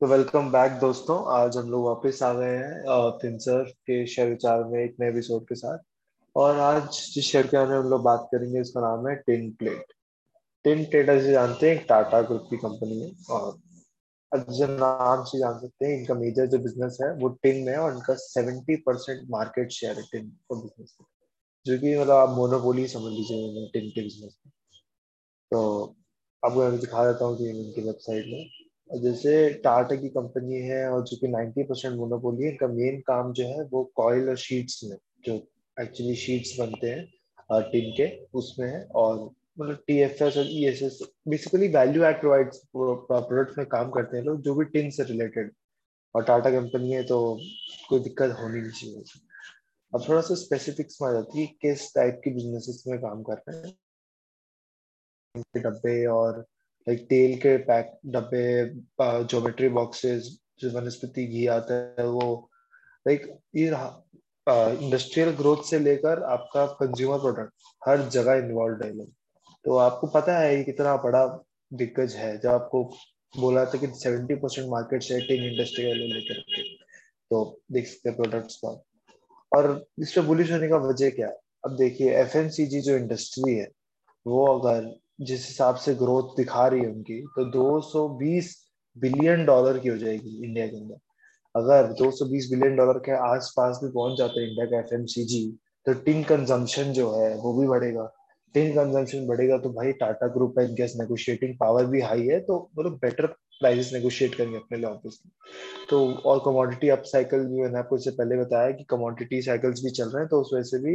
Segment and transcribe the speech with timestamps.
[0.00, 4.64] तो welcome back दोस्तों। आज हम लोग वापस आ गए हैं पिंसर के शेयर विचार
[4.64, 5.78] में, एक नए एपिसोड के साथ।
[6.36, 9.50] और आज जिस शेयर के बारे में हम लोग बात करेंगे उसका नाम है टिन
[9.58, 9.92] प्लेट
[10.64, 15.58] टिन प्लेट ऐसे जानते हैं टाटा ग्रुप की कंपनी है। और जो नाम से जान
[15.58, 19.70] सकते हैं, इनका मेजर जो बिज़नेस है, वो टिन में और इनका सेवेंटी परसेंट मार्केट
[19.72, 20.96] शेयर है टिन का बिज़नेस
[21.66, 24.52] जो कि मतलब आप मोनोपोली समझ लीजिए टिन के बिज़नेस में।
[25.50, 25.64] तो
[26.42, 29.32] आपको दिखा देता हूँ कि इनकी वेबसाइट में। जैसे
[29.64, 33.44] टाटा की कंपनी है और जो कि 90 परसेंट मोनोपोली है, इनका मेन काम जो
[33.46, 35.34] है वो कॉयल और शीट्स में, जो
[35.76, 39.18] एक्चुअली शीट्स बनते हैं टिन के, उसमें है और
[39.58, 43.90] मतलब टी एफ़ एस और E S S basically value add provide product में काम
[43.90, 45.52] करते हैं लोग, जो भी टिन से रिलेटेड
[46.14, 47.18] और टाटा कंपनी है तो
[47.88, 49.02] कोई दिक्कत होनी नहीं चाहिए
[49.92, 53.42] अब थोड़ा सा स्पेसिफिक्स में आ जाती है किस टाइप की बिजनेसेस में काम कर
[53.48, 53.74] रहे हैं।
[55.56, 56.44] डब्बे और
[56.86, 58.46] लाइक तेल के पैक डब्बे
[59.00, 62.50] ज्योमेट्री बॉक्सेस जो वनस्पति घी आता है, वो
[63.06, 63.26] लाइक
[63.56, 63.66] ये
[64.84, 67.52] इंडस्ट्रियल ग्रोथ से लेकर आपका कंज्यूमर प्रोडक्ट
[67.88, 69.08] हर जगह इन्वॉल्व है लोग।
[69.64, 71.24] तो आपको पता है ये कितना बड़ा
[71.72, 72.82] दिग्गज है जब आपको
[73.34, 76.62] बोला था कि seventy percent market share team industry वाले लेकर के।
[77.30, 78.68] तो देख सकते हैं प्रोडक्ट्स का।
[79.52, 81.28] और इस पर बुलिश होने का वजह क्या
[81.64, 83.68] अब देखिए एफ़ जो इंडस्ट्री है,
[84.26, 88.52] वो अगर जिस हिसाब से ग्रोथ दिखा रही है उनकी तो 220
[88.96, 90.98] बिलियन डॉलर की हो जाएगी इंडिया के अंदर।
[91.54, 95.46] अगर 220 बिलियन डॉलर के आसपास भी पहुँच जाता है इंडिया का एफएमसीजी
[95.86, 98.12] तो टिन कंजम्पशन जो है वो भी बढ़ेगा।
[98.54, 102.58] टिन कंजम्पशन बढ़ेगा तो भाई टाटा ग्रुप है इनके नेगोशिएटिंग पावर भी हाई है तो
[102.78, 105.30] लोग बेटर प्राइसेस नेगोशिएट करेंगे अपने लिए ऑब्वियसली
[105.90, 109.90] तो और कमोडिटी अप साइकिल भी मैंने आपको इससे पहले बताया कि कमोडिटी साइकिल्स भी
[109.90, 110.94] चल रहे हैं तो उस वजह से भी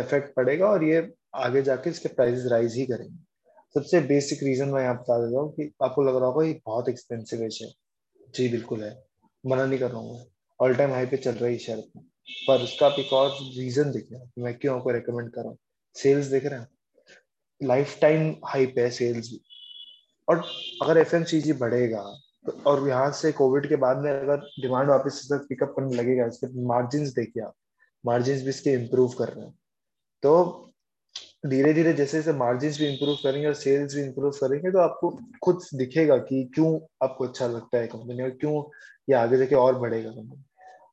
[0.00, 3.29] इफ़ेक्ट पड़ेगा और ये आगे जाके इसके प्राइसेस राइज ही करेंगे।
[3.74, 6.88] सबसे बेसिक रीजन मैं यहाँ बता देता हूँ कि आपको लग रहा होगा ये बहुत
[6.88, 7.72] एक्सपेंसिव है शेयर
[8.34, 8.90] जी, बिल्कुल है।
[9.44, 10.24] मना नहीं कर रहा हूँ
[10.60, 11.78] ऑल टाइम हाई पे चल रही है शेयर
[12.48, 14.08] पर उसका आप एक और रीजन देख
[14.38, 15.58] मैं क्यों आपको रिकमेंड कर रहा हूँ?
[15.96, 16.68] सेल्स देख रहे हैं
[17.60, 19.40] लाइफ टाइम हाई पे सेल्स भी।
[20.28, 20.42] और
[20.82, 21.14] अगर एफ़
[21.60, 22.02] बढ़ेगा
[22.46, 26.46] तो और यहाँ से कोविड के बाद में अगर डिमांड वापस पिकअप करने लगेगा, इसके
[26.66, 27.54] मार्जिन देखिए आप।
[28.04, 29.54] मार्जिन भी इसके इम्प्रूव कर रहे हैं।
[30.22, 30.69] तो
[31.44, 35.10] धीरे धीरे जैसे जैसे मार्जिन भी इंप्रूव करेंगे और सेल्स भी इंप्रूव करेंगे तो आपको
[35.44, 38.62] खुद दिखेगा कि क्यों आपको अच्छा लगता है कंपनी और क्यों
[39.08, 40.44] ये आगे जाके और बढ़ेगा कंपनी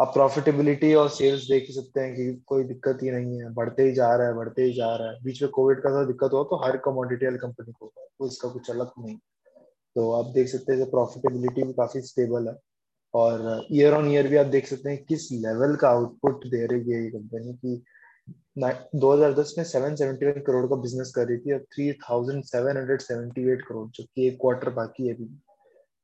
[0.00, 3.92] आप प्रॉफिटेबिलिटी और सेल्स देख सकते हैं कि कोई दिक्कत ही नहीं है, बढ़ते ही
[3.92, 6.62] जा रहा है, बढ़ते ही जा रहा है। बीच में कोविड का दिक्कत हुआ तो
[6.64, 9.16] हर कमोडिटी वाली कंपनी को होगा तो इसका कुछ अलग नहीं।
[9.96, 12.54] तो आप देख सकते हैं प्रॉफिटेबिलिटी भी काफ़ी स्टेबल है
[13.14, 16.92] और ईयर ऑन ईयर भी आप देख सकते हैं किस लेवल का आउटपुट दे रही
[16.92, 17.82] है ये कंपनी की।
[18.58, 24.36] 2010 में 771 करोड़ का बिज़नेस कर रही थी अब 3778 करोड़ जो कि एक
[24.40, 25.24] क्वार्टर बाकी है अभी।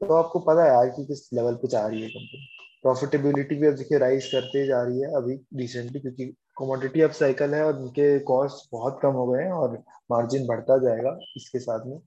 [0.00, 2.46] तो आपको पता है यार कि किस लेवल पे जा रही है कंपनी
[2.82, 6.24] प्रॉफिटेबिलिटी भी अब देखिए राइज करते जा रही है अभी रिसेंटली क्योंकि
[6.58, 10.78] कमोडिटी अब साइकिल है और उनके कॉस्ट बहुत कम हो गए हैं और मार्जिन बढ़ता
[10.78, 11.98] जाएगा इसके साथ में।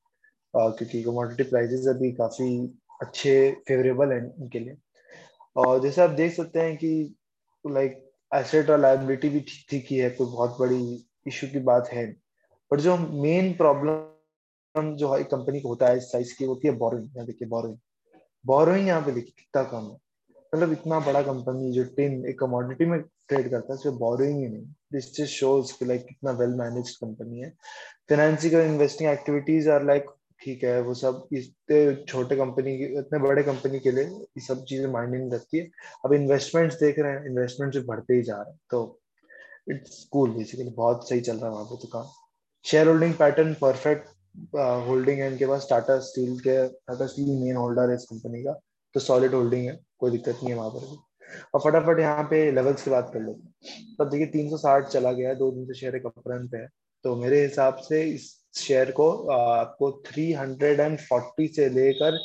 [0.53, 2.47] क्योंकि कमोडिटी प्राइसेस अभी काफ़ी
[3.01, 3.33] अच्छे
[3.67, 4.77] फेवरेबल हैं उनके लिए।
[5.55, 7.15] और जैसे आप देख सकते हैं कि
[7.65, 11.89] लाइक एसेट और लाइबिलिटी भी ठीक ठीक ही है, कोई बहुत बड़ी इशू की बात
[11.93, 12.05] है।
[12.71, 16.73] पर जो मेन प्रॉब्लम जो एक कंपनी को होता है इस साइज़ की होती है
[16.75, 17.77] बोरिंग यहाँ देखिए बोरिंग
[18.45, 19.97] बोरिंग यहाँ पे देखिए, कितना कम है।
[20.53, 24.47] मतलब इतना बड़ा कंपनी जो टिन एक कमोडिटी में ट्रेड करता है सिर्फ़ बोरिंग ही
[24.47, 27.49] नहीं। दिस जस्ट शोज़ लाइक कितना वेल मैनेज कंपनी है।
[28.09, 30.05] Financial investing activities are like
[30.41, 34.87] ठीक है, वो सब इतने छोटे कंपनी इतने बड़े कंपनी के लिए ये सब चीज़ें
[34.91, 35.69] मायने नहीं रखती है।
[36.05, 38.99] अब इन्वेस्टमेंट्स देख रहे हैं इन्वेस्टमेंट जो बढ़ते ही जा रहे हैं। तो
[39.71, 42.05] इट्स कूल बेसिकली बहुत सही चल रहा है वहाँ पे तो काम।
[42.65, 44.07] Shareholding pattern perfect
[44.87, 48.53] holding है इनके पास टाटा स्टील के टाटा स्टील मेन होल्डर है इस कंपनी का
[48.95, 50.97] तो सॉलिड होल्डिंग है, कोई दिक्कत नहीं है वहाँ पर भी।
[51.53, 53.33] और फटाफट यहाँ पे लेवल्स की बात कर लो
[53.99, 56.67] तब देखिए 360 चला गया है, दो दिन से शेयर एक पे है।
[57.05, 62.17] तो मेरे हिसाब से इस शेयर को आपको 340 से लेकर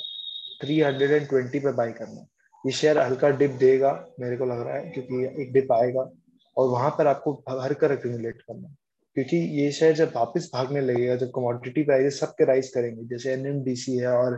[0.61, 2.27] 320 पे बाई करना
[2.65, 6.11] ये शेयर हल्का डिप देगा, मेरे को लग रहा है, क्योंकि एक डिप आएगा।
[6.57, 8.75] और वहाँ पर आपको हर कर एक्यूमुलेट करना
[9.17, 13.97] क्योंकि ये शेयर जब वापस भागने लगेगा, जब कमोडिटी प्राइसेस सबके राइज करेंगे, जैसे एनएमडीसी
[13.97, 14.35] है और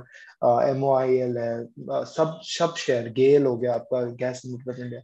[0.69, 0.85] एम
[1.39, 1.65] है
[2.07, 5.01] सब सब शेयर गेल हो गया, आपका गैस इंडिया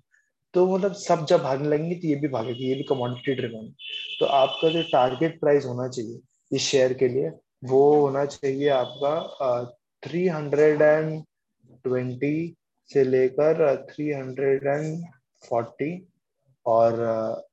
[0.54, 3.68] तो मतलब सब जब भागने लगेंगे तो ये भी भागेगी, ये भी कमोडिटी ड्रिवन
[4.20, 6.18] तो आपका जो टारगेट प्राइस होना चाहिए
[6.50, 7.30] इस शेयर के लिए,
[7.64, 9.64] वो होना चाहिए आपका
[10.02, 11.22] थ्री हंड्रेड एंड
[11.84, 12.56] ट्वेंटी
[12.90, 15.04] से लेकर थ्री हंड्रेड एंड
[15.42, 15.92] फोर्टी
[16.66, 17.00] और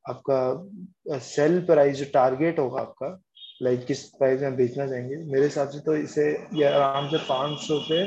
[0.10, 3.20] आपका सेल प्राइस जो टारगेट होगा आपका
[3.62, 7.60] लाइक किस प्राइस में बेचना चाहेंगे, मेरे हिसाब से तो इसे ये आराम से पाँच
[7.60, 8.02] सौ पे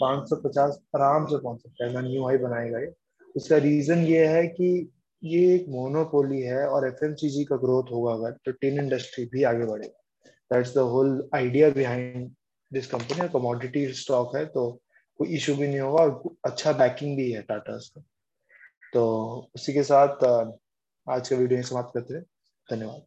[0.00, 2.92] 550 आराम से पहुँच सकता है ना न्यू हाई बनाएगा ये।
[3.36, 4.90] उसका रीजन ये है कि
[5.22, 9.64] ये एक मोनोपोली है और एफएमसीजी का ग्रोथ होगा अगर तो टिन इंडस्ट्री भी आगे
[9.66, 9.99] बढ़ेगा।
[10.50, 12.30] That's the whole idea behind
[12.72, 14.70] this company और कमोडिटी स्टॉक है तो
[15.20, 18.02] कोई इशू भी नहीं होगा और अच्छा बैकिंग भी है टाटा का।
[18.92, 19.04] तो
[19.54, 20.24] उसी के साथ
[21.06, 22.22] आज का वीडियो समाप्त करते हैं।
[22.66, 23.02] धन्यवाद।